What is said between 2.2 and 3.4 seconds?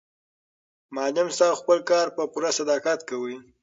پوره صداقت کاوه.